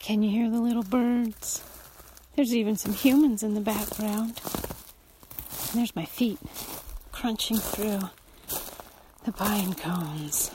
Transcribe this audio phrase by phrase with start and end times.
[0.00, 1.62] Can you hear the little birds?
[2.34, 4.40] There's even some humans in the background.
[5.68, 6.38] And there's my feet
[7.12, 8.00] crunching through
[9.24, 10.50] the pine cones.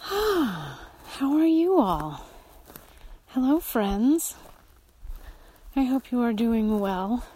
[0.00, 2.24] How are you all?
[3.28, 4.36] Hello, friends.
[5.74, 7.26] I hope you are doing well.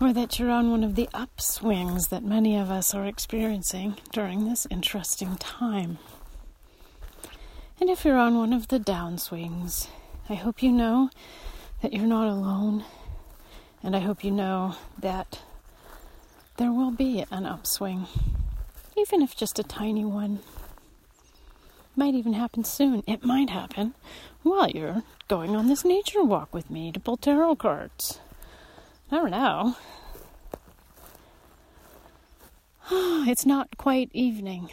[0.00, 4.48] Or that you're on one of the upswings that many of us are experiencing during
[4.48, 5.98] this interesting time.
[7.82, 9.88] And if you're on one of the downswings,
[10.28, 11.10] I hope you know
[11.80, 12.84] that you're not alone.
[13.82, 15.40] And I hope you know that
[16.58, 18.06] there will be an upswing,
[18.96, 20.38] even if just a tiny one.
[21.96, 23.02] Might even happen soon.
[23.04, 23.94] It might happen
[24.44, 28.20] while you're going on this nature walk with me to pull tarot cards.
[29.10, 29.74] Never know.
[32.92, 34.70] it's not quite evening.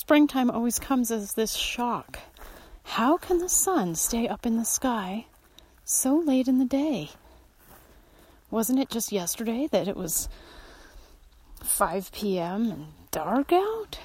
[0.00, 2.18] Springtime always comes as this shock.
[2.84, 5.26] How can the sun stay up in the sky
[5.84, 7.10] so late in the day?
[8.50, 10.30] Wasn't it just yesterday that it was
[11.62, 12.70] 5 p.m.
[12.70, 13.98] and dark out?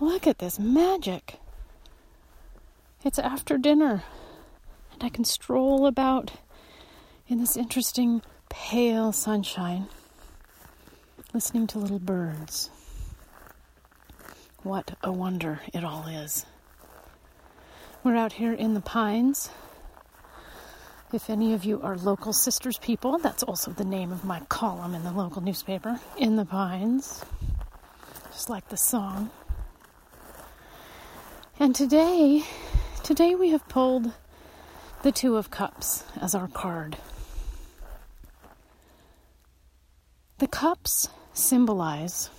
[0.00, 1.40] Look at this magic.
[3.02, 4.04] It's after dinner,
[4.92, 6.32] and I can stroll about
[7.26, 8.20] in this interesting
[8.50, 9.88] pale sunshine,
[11.32, 12.68] listening to little birds.
[14.64, 16.46] What a wonder it all is.
[18.02, 19.50] We're out here in the pines.
[21.12, 24.94] If any of you are local sisters people, that's also the name of my column
[24.94, 27.22] in the local newspaper, In the Pines.
[28.32, 29.28] Just like the song.
[31.60, 32.44] And today,
[33.02, 34.14] today we have pulled
[35.02, 36.96] the Two of Cups as our card.
[40.38, 42.30] The cups symbolize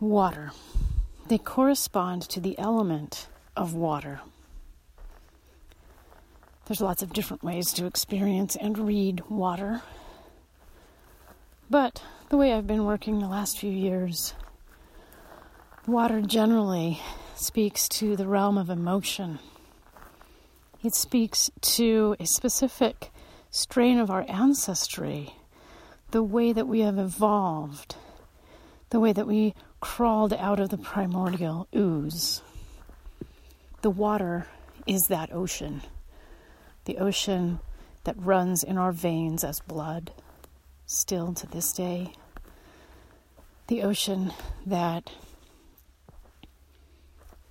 [0.00, 0.52] Water.
[1.28, 4.20] They correspond to the element of water.
[6.66, 9.80] There's lots of different ways to experience and read water.
[11.70, 14.34] But the way I've been working the last few years,
[15.86, 17.00] water generally
[17.34, 19.38] speaks to the realm of emotion.
[20.82, 23.10] It speaks to a specific
[23.50, 25.36] strain of our ancestry,
[26.10, 27.96] the way that we have evolved,
[28.90, 29.54] the way that we
[29.86, 32.42] crawled out of the primordial ooze.
[33.82, 34.48] The water
[34.84, 35.80] is that ocean,
[36.86, 37.60] the ocean
[38.02, 40.10] that runs in our veins as blood,
[40.86, 42.12] still to this day.
[43.68, 44.32] The ocean
[44.66, 45.12] that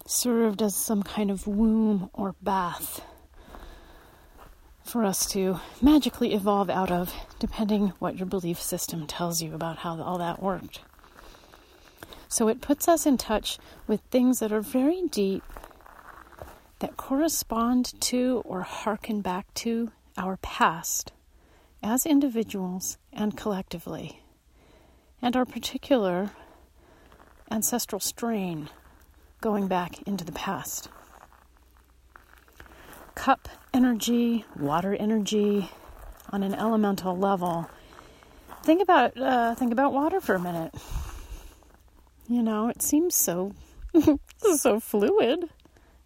[0.06, 3.02] served as some kind of womb or bath
[4.84, 9.78] for us to magically evolve out of, depending what your belief system tells you about
[9.78, 10.82] how all that worked.
[12.28, 15.44] So it puts us in touch with things that are very deep,
[16.80, 21.12] that correspond to or hearken back to our past
[21.82, 24.22] as individuals and collectively,
[25.22, 26.32] and our particular
[27.52, 28.70] ancestral strain
[29.40, 30.90] going back into the past.
[33.14, 35.70] Cup energy, water energy,
[36.32, 37.70] on an elemental level.
[38.64, 40.74] Think about uh, think about water for a minute.
[42.28, 43.54] You know, it seems so
[44.58, 45.50] so fluid,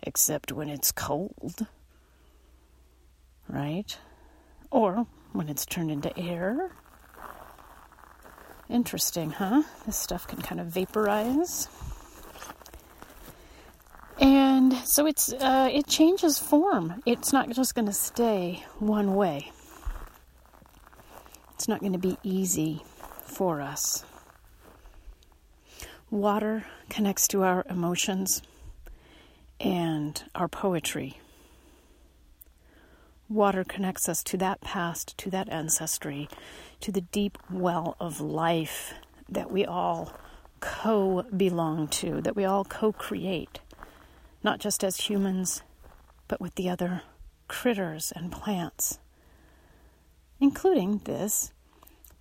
[0.04, 1.66] except when it's cold.
[3.48, 3.98] Right?
[4.70, 6.72] Or when it's turned into air.
[8.70, 9.64] Interesting, huh?
[9.86, 11.68] This stuff can kind of vaporize.
[14.20, 17.02] And so it's uh, it changes form.
[17.06, 19.52] It's not just going to stay one way.
[21.54, 22.84] It's not going to be easy
[23.24, 24.04] for us.
[26.12, 28.42] Water connects to our emotions
[29.60, 31.20] and our poetry.
[33.30, 36.28] Water connects us to that past, to that ancestry,
[36.80, 38.96] to the deep well of life
[39.30, 40.12] that we all
[40.62, 43.60] co belong to, that we all co create,
[44.44, 45.62] not just as humans,
[46.28, 47.04] but with the other
[47.48, 48.98] critters and plants,
[50.40, 51.52] including this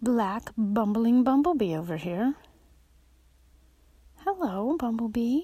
[0.03, 2.35] black bumbling bumblebee over here.
[4.31, 5.41] Hello, Bumblebee.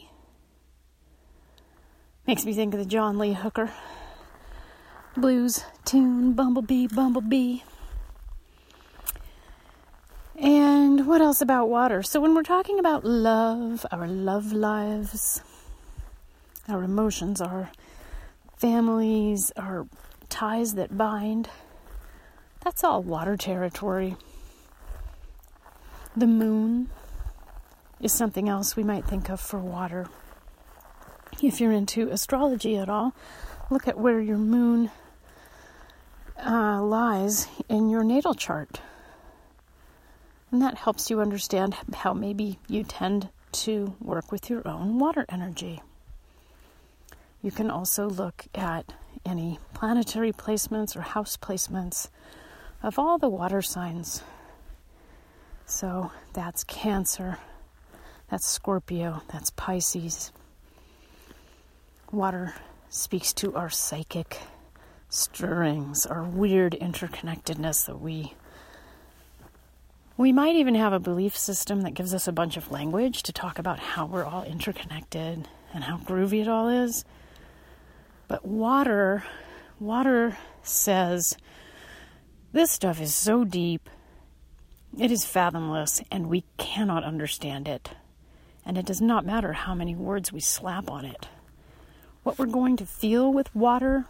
[2.27, 3.71] Makes me think of the John Lee Hooker
[5.17, 7.61] blues tune, Bumblebee, Bumblebee.
[10.39, 12.03] And what else about water?
[12.03, 15.41] So, when we're talking about love, our love lives,
[16.69, 17.71] our emotions, our
[18.59, 19.87] families, our
[20.29, 21.49] ties that bind,
[22.63, 24.17] that's all water territory.
[26.15, 26.91] The moon,
[28.05, 30.07] is something else we might think of for water.
[31.43, 33.15] If you're into astrology at all,
[33.71, 34.91] look at where your moon
[36.45, 38.83] uh, lies in your natal chart.
[40.53, 45.25] And that helps you understand how maybe you tend to work with your own water
[45.31, 45.81] energy.
[47.41, 48.93] You can also look at
[49.25, 52.11] any planetary placements or house placements
[52.83, 54.23] of all the water signs.
[55.65, 57.39] So that's Cancer,
[58.31, 60.33] that's Scorpio, that's Pisces.
[62.11, 62.55] Water
[62.89, 64.39] speaks to our psychic
[65.09, 68.35] stirrings, our weird interconnectedness that we
[70.17, 73.33] we might even have a belief system that gives us a bunch of language to
[73.33, 77.05] talk about how we're all interconnected and how groovy it all is.
[78.29, 79.25] But water,
[79.81, 81.37] water says
[82.53, 83.91] this stuff is so deep,
[84.97, 87.91] it is fathomless, and we cannot understand it.
[88.67, 91.29] And it does not matter how many words we slap on it.
[92.23, 94.07] What we're going to feel with water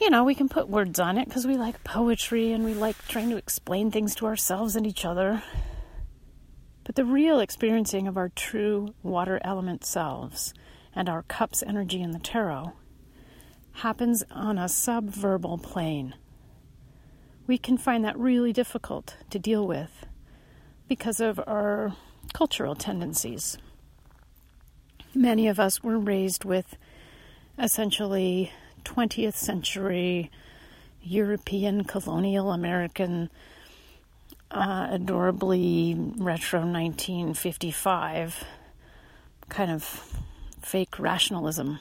[0.00, 2.96] you know, we can put words on it because we like poetry and we like
[3.08, 5.42] trying to explain things to ourselves and each other.
[6.84, 10.54] But the real experiencing of our true water element selves
[10.94, 12.72] and our cups energy in the tarot
[13.72, 16.14] happens on a subverbal plane.
[17.46, 20.06] We can find that really difficult to deal with
[20.86, 21.94] because of our
[22.32, 23.58] cultural tendencies.
[25.14, 26.76] Many of us were raised with
[27.58, 28.52] essentially
[28.84, 30.30] 20th century
[31.02, 33.30] European colonial American,
[34.50, 38.44] uh, adorably retro 1955
[39.48, 40.04] kind of
[40.60, 41.80] fake rationalism.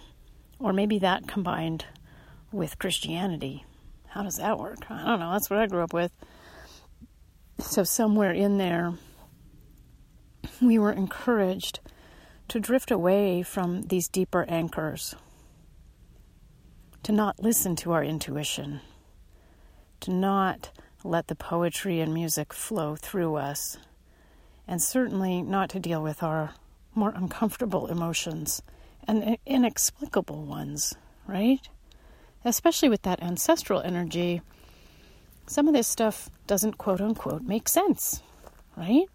[0.59, 1.85] Or maybe that combined
[2.51, 3.65] with Christianity.
[4.07, 4.89] How does that work?
[4.89, 5.31] I don't know.
[5.31, 6.11] That's what I grew up with.
[7.59, 8.94] So, somewhere in there,
[10.62, 11.80] we were encouraged
[12.48, 15.15] to drift away from these deeper anchors
[17.04, 18.81] to not listen to our intuition,
[20.01, 20.71] to not
[21.04, 23.77] let the poetry and music flow through us,
[24.68, 26.54] and certainly not to deal with our
[26.94, 28.62] more uncomfortable emotions
[29.07, 30.95] and inexplicable ones,
[31.27, 31.69] right?
[32.44, 34.42] Especially with that ancestral energy,
[35.45, 38.21] some of this stuff doesn't quote unquote make sense,
[38.75, 39.06] right?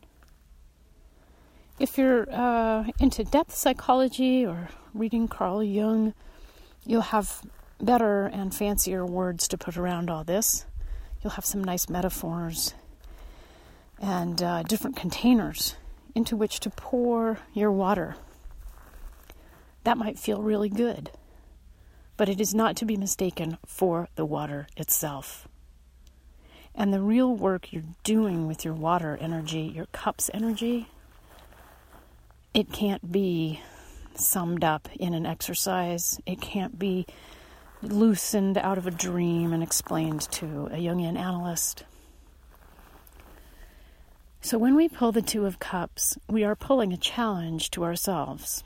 [1.83, 6.15] If you're uh, into depth psychology or reading Carl Jung,
[6.87, 7.43] you'll have
[7.81, 10.65] better and fancier words to put around all this.
[11.21, 12.75] You'll have some nice metaphors
[13.99, 15.75] and uh, different containers
[16.15, 18.15] into which to pour your water.
[19.83, 21.11] That might feel really good,
[22.17, 25.49] but it is not to be mistaken for the water itself.
[26.77, 30.87] And the real work you're doing with your water energy, your cup's energy,
[32.55, 33.61] it can't be
[34.15, 36.21] summed up in an exercise.
[36.27, 37.07] It can't be
[37.83, 41.85] loosened out of a dream and explained to a Jungian analyst.
[44.41, 48.65] So, when we pull the Two of Cups, we are pulling a challenge to ourselves.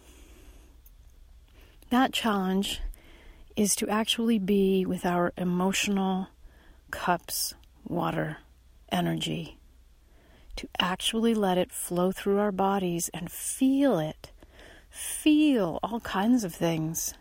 [1.91, 2.81] That challenge
[3.57, 6.29] is to actually be with our emotional
[6.91, 7.55] cups,
[7.87, 8.39] water,
[8.91, 9.56] energy,
[10.57, 14.31] to actually let it flow through our bodies and feel it.
[14.91, 17.15] Feel all kinds of things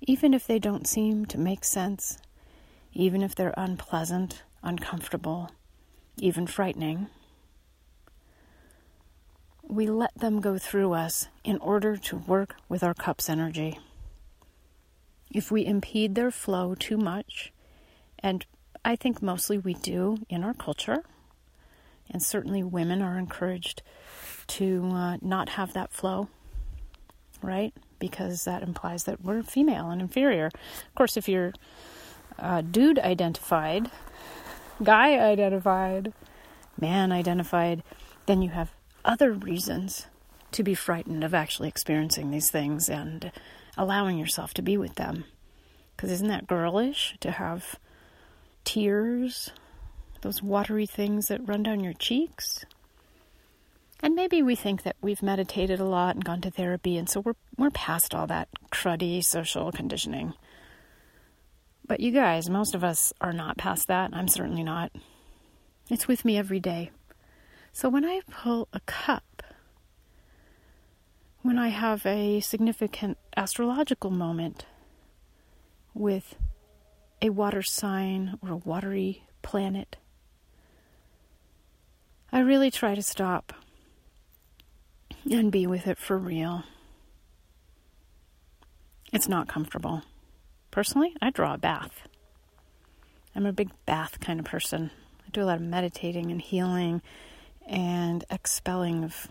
[0.00, 2.18] even if they don't seem to make sense,
[2.92, 5.50] even if they're unpleasant, uncomfortable,
[6.18, 7.08] even frightening.
[9.62, 13.78] We let them go through us in order to work with our cup's energy.
[15.30, 17.52] If we impede their flow too much,
[18.18, 18.46] and
[18.84, 21.04] I think mostly we do in our culture,
[22.10, 23.82] and certainly women are encouraged
[24.48, 26.28] to uh, not have that flow,
[27.42, 27.72] right?
[27.98, 30.46] because that implies that we're female and inferior.
[30.46, 31.52] Of course, if you're
[32.38, 33.90] uh, dude identified,
[34.82, 36.12] guy identified,
[36.80, 37.82] man identified,
[38.26, 38.70] then you have
[39.04, 40.06] other reasons
[40.52, 43.32] to be frightened of actually experiencing these things and
[43.76, 45.24] allowing yourself to be with them.
[45.96, 47.76] Because isn't that girlish to have
[48.64, 49.50] tears,
[50.20, 52.64] those watery things that run down your cheeks?
[54.00, 57.20] And maybe we think that we've meditated a lot and gone to therapy, and so
[57.20, 60.34] we're, we're past all that cruddy social conditioning.
[61.86, 64.10] But you guys, most of us are not past that.
[64.12, 64.92] I'm certainly not.
[65.90, 66.90] It's with me every day.
[67.72, 69.42] So when I pull a cup,
[71.42, 74.66] when I have a significant astrological moment
[75.94, 76.34] with
[77.22, 79.96] a water sign or a watery planet,
[82.30, 83.54] I really try to stop
[85.30, 86.64] and be with it for real.
[89.12, 90.02] It's not comfortable.
[90.70, 92.06] Personally, I draw a bath.
[93.34, 94.90] I'm a big bath kind of person.
[95.26, 97.00] I do a lot of meditating and healing
[97.66, 99.28] and expelling of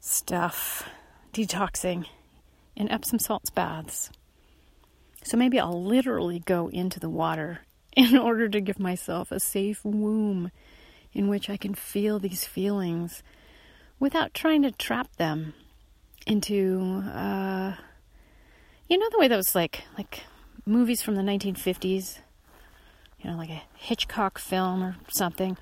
[0.00, 0.88] stuff,
[1.32, 2.04] detoxing
[2.76, 4.10] in Epsom salts baths.
[5.24, 7.60] So maybe I'll literally go into the water
[7.96, 10.50] in order to give myself a safe womb
[11.12, 13.22] in which I can feel these feelings
[13.98, 15.54] without trying to trap them
[16.26, 17.74] into uh,
[18.88, 20.22] you know the way that was like like
[20.64, 22.18] movies from the 1950s
[23.20, 25.56] you know like a Hitchcock film or something.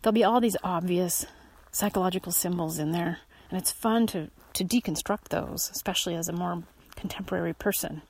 [0.00, 1.26] There'll be all these obvious
[1.70, 3.18] psychological symbols in there
[3.50, 6.62] and it's fun to to deconstruct those especially as a more
[6.96, 8.02] contemporary person.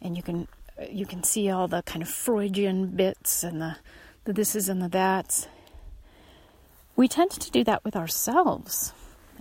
[0.00, 0.48] And you can
[0.90, 3.76] you can see all the kind of Freudian bits and the,
[4.28, 5.48] the thises and the that's.
[6.96, 8.92] We tend to do that with ourselves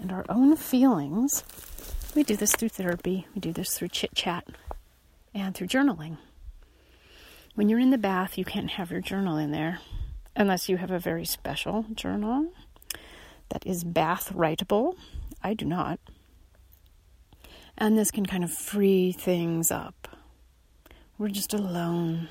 [0.02, 1.44] and our own feelings.
[2.16, 4.46] We do this through therapy, we do this through chit chat,
[5.34, 6.18] and through journaling.
[7.54, 9.80] When you're in the bath, you can't have your journal in there
[10.38, 12.48] unless you have a very special journal
[13.50, 14.96] that is bath writable.
[15.44, 16.00] I do not.
[17.78, 20.18] And this can kind of free things up.
[21.18, 22.30] We're just alone,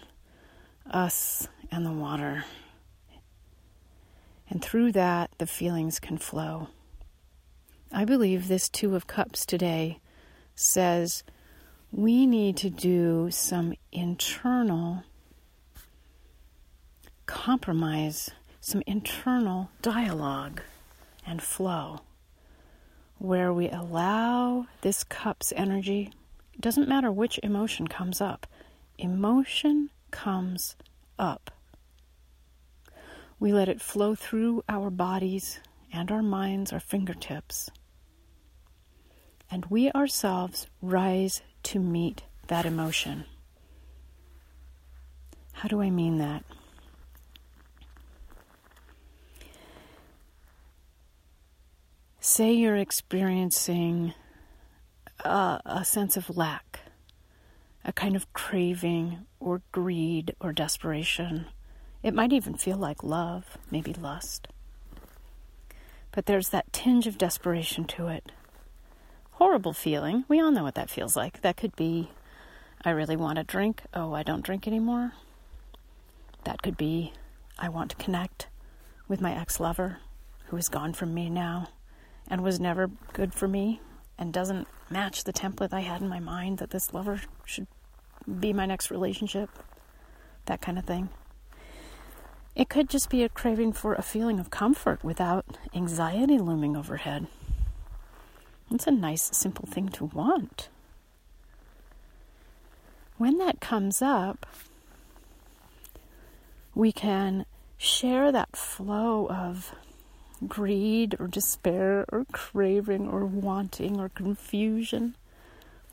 [0.90, 2.44] us and the water.
[4.48, 6.68] And through that, the feelings can flow.
[7.92, 10.00] I believe this Two of Cups today
[10.54, 11.24] says
[11.92, 15.04] we need to do some internal
[17.26, 18.30] compromise,
[18.60, 20.60] some internal dialogue
[21.26, 22.00] and flow
[23.18, 26.10] where we allow this cup's energy.
[26.54, 28.46] It doesn't matter which emotion comes up,
[28.98, 30.76] emotion comes
[31.18, 31.50] up.
[33.38, 35.60] We let it flow through our bodies
[35.92, 37.70] and our minds, our fingertips.
[39.50, 43.24] And we ourselves rise to meet that emotion.
[45.52, 46.44] How do I mean that?
[52.20, 54.14] Say you're experiencing
[55.24, 56.80] a, a sense of lack
[57.86, 61.46] a kind of craving or greed or desperation.
[62.02, 64.48] It might even feel like love, maybe lust.
[66.12, 68.32] But there's that tinge of desperation to it.
[69.32, 70.24] Horrible feeling.
[70.28, 71.42] We all know what that feels like.
[71.42, 72.10] That could be,
[72.84, 73.82] I really want a drink.
[73.92, 75.12] Oh, I don't drink anymore.
[76.44, 77.12] That could be,
[77.58, 78.48] I want to connect
[79.08, 79.98] with my ex lover
[80.46, 81.68] who is gone from me now
[82.28, 83.80] and was never good for me
[84.18, 87.66] and doesn't match the template I had in my mind that this lover should
[88.40, 89.50] be my next relationship,
[90.46, 91.08] that kind of thing.
[92.56, 97.26] It could just be a craving for a feeling of comfort without anxiety looming overhead.
[98.70, 100.70] It's a nice, simple thing to want.
[103.18, 104.46] When that comes up,
[106.74, 107.44] we can
[107.76, 109.74] share that flow of
[110.48, 115.14] greed or despair or craving or wanting or confusion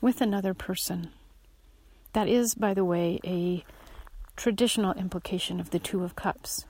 [0.00, 1.10] with another person.
[2.14, 3.64] That is, by the way, a
[4.36, 6.66] traditional implication of the Two of Cups.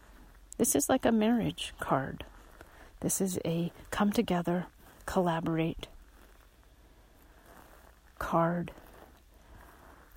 [0.59, 2.25] This is like a marriage card.
[3.00, 4.66] This is a come together,
[5.06, 5.88] collaborate
[8.18, 8.73] card.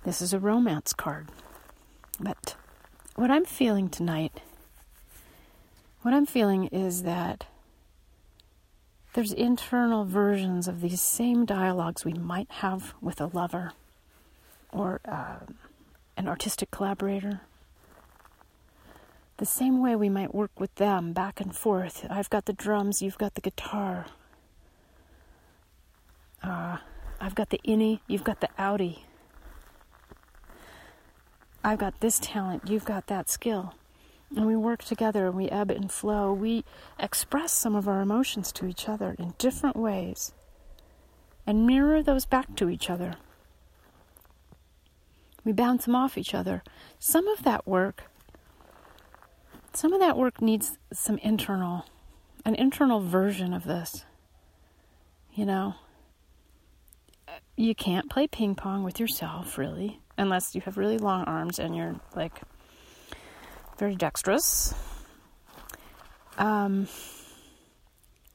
[0.04, 1.28] This is a romance card.
[2.20, 2.56] But
[3.16, 4.42] what I'm feeling tonight,
[6.02, 7.46] what I'm feeling is that
[9.14, 13.74] there's internal versions of these same dialogues we might have with a lover
[14.72, 15.38] or uh,
[16.18, 17.42] an artistic collaborator.
[19.38, 22.06] The same way we might work with them back and forth.
[22.10, 24.08] I've got the drums, you've got the guitar.
[26.44, 26.78] Uh,
[27.22, 29.00] I've got the innie, you've got the outie.
[31.64, 33.76] I've got this talent, you've got that skill.
[34.36, 36.34] And we work together, and we ebb and flow.
[36.34, 36.66] We
[37.00, 40.34] express some of our emotions to each other in different ways
[41.46, 43.16] and mirror those back to each other.
[45.48, 46.62] We bounce them off each other.
[47.00, 48.12] Some of that work,
[49.72, 51.86] some of that work needs some internal,
[52.44, 54.04] an internal version of this.
[55.34, 55.76] You know,
[57.56, 61.74] you can't play ping pong with yourself, really, unless you have really long arms and
[61.74, 62.42] you're like
[63.78, 64.74] very dexterous.
[66.38, 66.90] Um,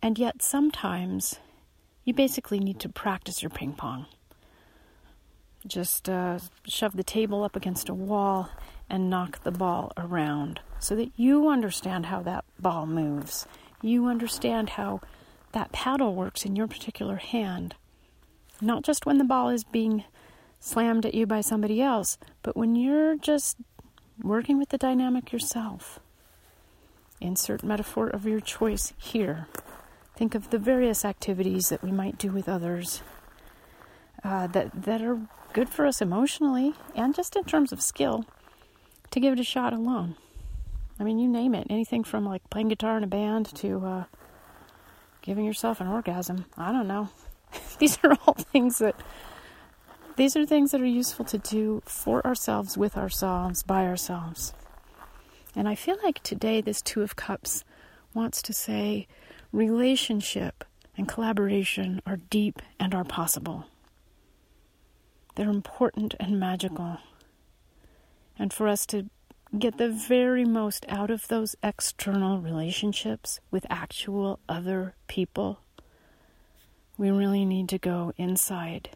[0.01, 1.39] and yet, sometimes
[2.05, 4.07] you basically need to practice your ping pong.
[5.67, 8.51] Just uh, shove the table up against a wall
[8.91, 13.47] and knock the ball around so that you understand how that ball moves.
[13.81, 15.01] You understand how
[15.53, 17.75] that paddle works in your particular hand.
[18.61, 20.05] Not just when the ball is being
[20.59, 23.57] slammed at you by somebody else, but when you're just
[24.23, 26.01] working with the dynamic yourself.
[27.21, 29.47] Insert metaphor of your choice here.
[30.17, 33.03] Think of the various activities that we might do with others
[34.25, 35.21] uh, that, that are
[35.53, 38.25] good for us emotionally and just in terms of skill
[39.11, 40.17] to give it a shot alone.
[40.99, 41.67] I mean, you name it.
[41.69, 44.05] Anything from like playing guitar in a band to uh,
[45.21, 46.47] giving yourself an orgasm.
[46.57, 47.09] I don't know.
[47.79, 48.95] These are all things that
[50.15, 54.53] these are things that are useful to do for ourselves, with ourselves, by ourselves.
[55.57, 57.65] And I feel like today this Two of Cups
[58.13, 59.07] wants to say
[59.53, 60.65] relationship
[60.99, 63.67] and collaboration are deep and are possible.
[65.35, 66.99] They're important and magical.
[68.39, 69.11] And for us to
[69.59, 75.61] get the very most out of those external relationships with actual other people,
[76.97, 78.91] we really need to go inside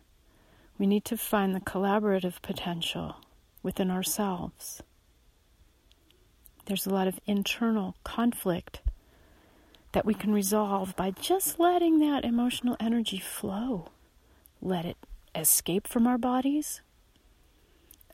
[0.78, 3.16] we need to find the collaborative potential
[3.62, 4.82] within ourselves.
[6.66, 8.80] There's a lot of internal conflict
[9.92, 13.88] that we can resolve by just letting that emotional energy flow.
[14.60, 14.96] Let it
[15.36, 16.80] escape from our bodies.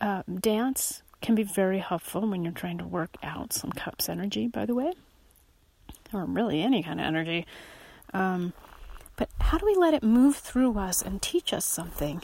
[0.00, 4.48] Uh, dance can be very helpful when you're trying to work out some cups energy,
[4.48, 4.92] by the way,
[6.12, 7.46] or really any kind of energy.
[8.12, 8.52] Um,
[9.16, 12.22] but how do we let it move through us and teach us something?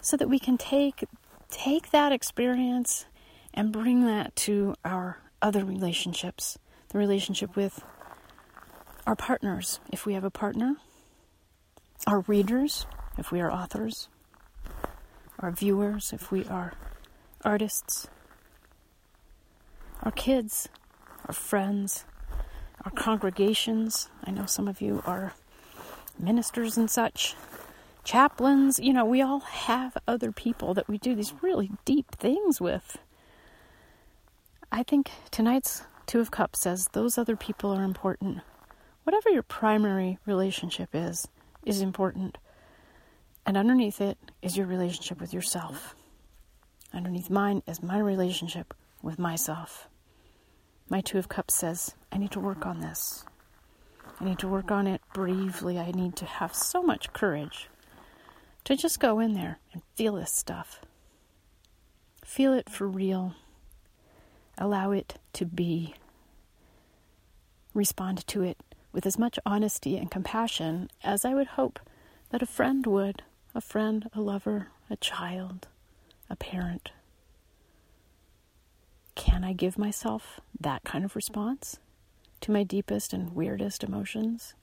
[0.00, 1.04] so that we can take
[1.50, 3.06] take that experience
[3.52, 6.58] and bring that to our other relationships,
[6.90, 7.82] the relationship with
[9.06, 10.76] our partners, if we have a partner,
[12.06, 12.86] our readers,
[13.18, 14.08] if we are authors,
[15.38, 16.74] our viewers, if we are
[17.44, 18.08] artists,
[20.02, 20.68] our kids,
[21.26, 22.04] our friends,
[22.84, 24.08] our congregations.
[24.24, 25.34] I know some of you are
[26.18, 27.34] ministers and such
[28.04, 28.78] chaplains.
[28.78, 32.98] You know, we all have other people that we do these really deep things with.
[34.72, 38.40] I think tonight's Two of Cups says those other people are important.
[39.04, 41.28] Whatever your primary relationship is,
[41.64, 42.36] is important.
[43.46, 45.94] And underneath it is your relationship with yourself.
[46.92, 49.88] Underneath mine is my relationship with myself.
[50.88, 53.24] My Two of Cups says, I need to work on this.
[54.20, 55.78] I need to work on it bravely.
[55.78, 57.68] I need to have so much courage
[58.64, 60.80] to just go in there and feel this stuff.
[62.24, 63.34] Feel it for real.
[64.58, 65.94] Allow it to be.
[67.72, 68.58] Respond to it
[68.92, 71.80] with as much honesty and compassion as I would hope
[72.30, 73.22] that a friend would
[73.54, 75.68] a friend, a lover, a child,
[76.28, 76.90] a parent.
[79.14, 81.78] Can I give myself that kind of response
[82.40, 84.54] to my deepest and weirdest emotions?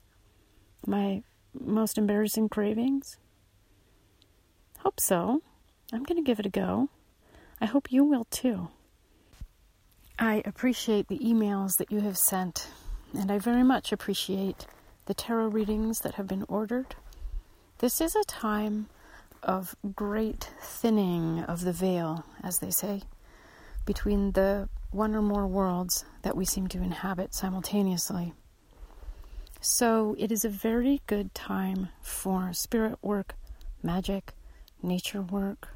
[0.86, 1.22] My
[1.58, 3.18] most embarrassing cravings?
[4.80, 5.42] Hope so.
[5.92, 6.88] I'm going to give it a go.
[7.60, 8.68] I hope you will too.
[10.18, 12.68] I appreciate the emails that you have sent,
[13.16, 14.66] and I very much appreciate
[15.06, 16.96] the tarot readings that have been ordered.
[17.78, 18.88] This is a time
[19.40, 23.02] of great thinning of the veil, as they say,
[23.86, 28.32] between the one or more worlds that we seem to inhabit simultaneously.
[29.60, 33.36] So it is a very good time for spirit work,
[33.80, 34.32] magic,
[34.82, 35.68] nature work,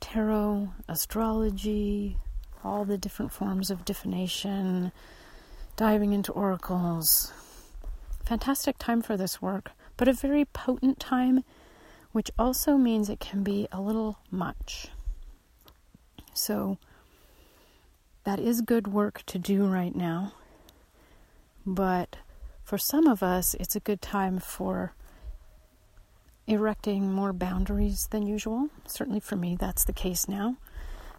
[0.00, 2.16] tarot, astrology,
[2.64, 4.90] all the different forms of divination,
[5.76, 7.30] diving into oracles.
[8.24, 11.44] Fantastic time for this work, but a very potent time,
[12.12, 14.88] which also means it can be a little much.
[16.34, 16.78] So,
[18.24, 20.32] that is good work to do right now,
[21.66, 22.16] but
[22.62, 24.94] for some of us, it's a good time for
[26.46, 28.68] erecting more boundaries than usual.
[28.86, 30.56] Certainly for me, that's the case now.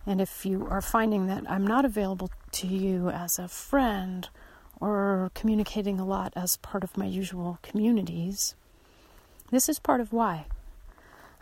[0.05, 4.27] And if you are finding that I'm not available to you as a friend
[4.79, 8.55] or communicating a lot as part of my usual communities,
[9.53, 10.45] this is part of why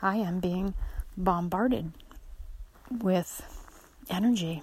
[0.02, 0.74] I am being
[1.16, 1.94] bombarded
[2.90, 3.42] with
[4.10, 4.62] energy,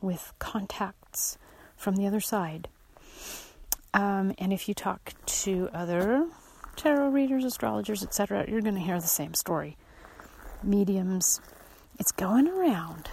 [0.00, 1.38] with contacts
[1.76, 2.66] from the other side.
[3.94, 6.26] Um, and if you talk to other
[6.74, 9.76] tarot readers, astrologers, etc., you're going to hear the same story.
[10.62, 11.40] Mediums,
[11.98, 13.08] it's going around.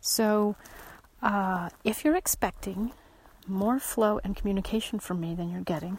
[0.00, 0.54] So,
[1.20, 2.92] uh, if you're expecting
[3.48, 5.98] more flow and communication from me than you're getting,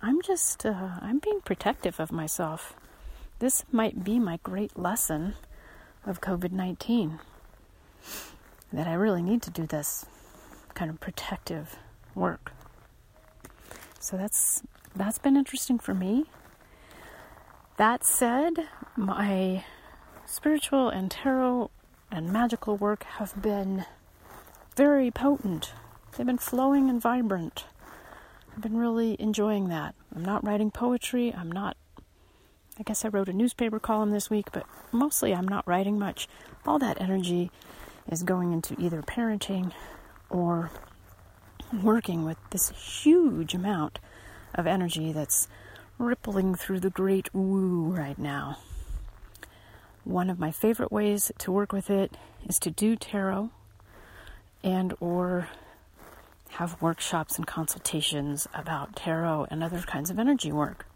[0.00, 2.74] I'm just, uh, I'm being protective of myself.
[3.40, 5.34] This might be my great lesson
[6.06, 7.18] of COVID 19
[8.72, 10.06] that I really need to do this
[10.74, 11.76] kind of protective
[12.14, 12.52] work.
[13.98, 14.62] So that's
[14.94, 16.26] that's been interesting for me.
[17.76, 19.64] That said, my
[20.26, 21.70] spiritual and tarot
[22.10, 23.84] and magical work have been
[24.76, 25.72] very potent.
[26.16, 27.64] They've been flowing and vibrant.
[28.58, 29.94] I've been really enjoying that.
[30.12, 31.32] I'm not writing poetry.
[31.32, 31.76] I'm not,
[32.76, 36.28] I guess I wrote a newspaper column this week, but mostly I'm not writing much.
[36.66, 37.52] All that energy
[38.10, 39.70] is going into either parenting
[40.28, 40.72] or
[41.84, 44.00] working with this huge amount
[44.56, 45.46] of energy that's
[45.96, 48.58] rippling through the great woo right now.
[50.02, 53.50] One of my favorite ways to work with it is to do tarot
[54.64, 55.48] and or
[56.50, 60.86] have workshops and consultations about tarot and other kinds of energy work.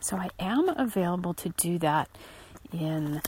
[0.00, 2.08] So I am available to do that
[2.72, 3.22] in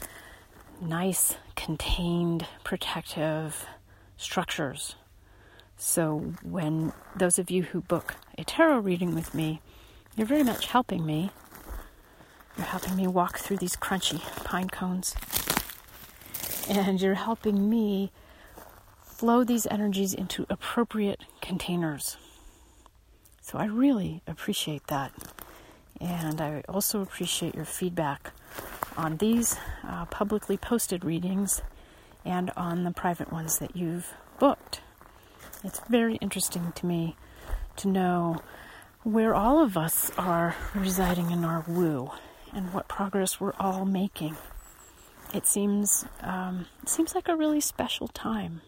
[0.81, 3.67] nice, contained, protective
[4.17, 4.97] structures.
[5.77, 9.61] So when those of you who book a tarot reading with me,
[10.17, 11.31] you're very much helping me.
[12.57, 15.15] You're helping me walk through these crunchy pine cones.
[16.69, 18.11] And you're helping me
[19.25, 22.19] flow these energies into appropriate containers.
[23.41, 25.15] So I really appreciate that.
[25.99, 28.33] And I also appreciate your feedback
[28.99, 31.63] on these uh, publicly posted readings
[32.23, 34.83] and on the private ones that you've booked.
[35.65, 37.17] It's very interesting to me
[37.77, 38.43] to know
[39.05, 42.11] where all of us are residing in our woo
[42.53, 44.37] and what progress we're all making.
[45.33, 48.61] It seems um, it seems like a really special time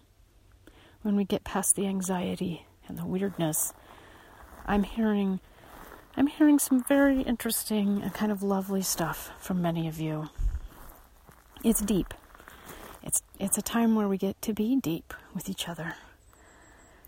[1.07, 3.73] when we get past the anxiety and the weirdness.
[4.67, 5.39] I'm hearing
[6.17, 10.31] I'm hearing some very interesting and kind of lovely stuff from many of you.
[11.63, 12.13] It's deep.
[13.05, 15.95] It's it's a time where we get to be deep with each other.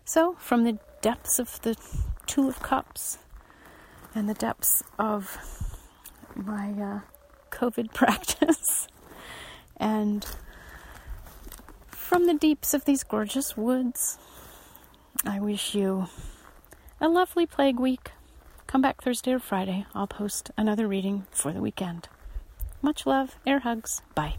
[0.05, 1.75] So, from the depths of the
[2.25, 3.17] Two of Cups
[4.15, 5.37] and the depths of
[6.35, 6.99] my uh,
[7.51, 8.87] COVID practice.
[9.75, 10.25] and
[12.09, 14.17] from the deeps of these gorgeous woods,
[15.23, 16.07] I wish you
[16.99, 18.13] a lovely plague week.
[18.65, 19.85] Come back Thursday or Friday.
[19.93, 22.09] I'll post another reading for the weekend.
[22.81, 24.01] Much love, air hugs.
[24.15, 24.37] Bye.